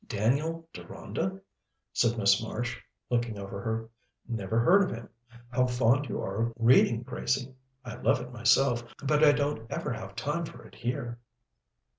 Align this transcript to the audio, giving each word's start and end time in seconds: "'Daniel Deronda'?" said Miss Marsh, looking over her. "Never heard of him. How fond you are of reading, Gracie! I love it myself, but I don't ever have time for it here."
"'Daniel 0.09 0.67
Deronda'?" 0.73 1.39
said 1.93 2.17
Miss 2.17 2.41
Marsh, 2.41 2.75
looking 3.11 3.37
over 3.37 3.61
her. 3.61 3.87
"Never 4.27 4.59
heard 4.59 4.81
of 4.81 4.89
him. 4.89 5.07
How 5.51 5.67
fond 5.67 6.07
you 6.09 6.19
are 6.19 6.47
of 6.47 6.53
reading, 6.57 7.03
Gracie! 7.03 7.53
I 7.85 7.97
love 7.97 8.19
it 8.19 8.31
myself, 8.31 8.83
but 9.03 9.23
I 9.23 9.31
don't 9.31 9.69
ever 9.69 9.93
have 9.93 10.15
time 10.15 10.45
for 10.45 10.65
it 10.65 10.73
here." 10.73 11.19